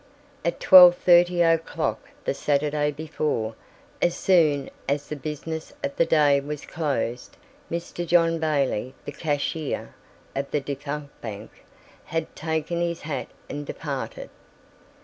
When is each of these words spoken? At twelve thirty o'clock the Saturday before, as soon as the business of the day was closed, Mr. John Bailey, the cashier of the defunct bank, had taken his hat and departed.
At 0.43 0.59
twelve 0.59 0.95
thirty 0.97 1.43
o'clock 1.43 1.99
the 2.25 2.33
Saturday 2.33 2.89
before, 2.89 3.53
as 4.01 4.15
soon 4.17 4.71
as 4.89 5.07
the 5.09 5.15
business 5.15 5.73
of 5.83 5.95
the 5.95 6.07
day 6.07 6.39
was 6.41 6.65
closed, 6.65 7.37
Mr. 7.69 8.07
John 8.07 8.39
Bailey, 8.39 8.95
the 9.05 9.11
cashier 9.11 9.93
of 10.35 10.49
the 10.49 10.59
defunct 10.59 11.21
bank, 11.21 11.51
had 12.05 12.35
taken 12.35 12.81
his 12.81 13.01
hat 13.01 13.27
and 13.47 13.63
departed. 13.63 14.31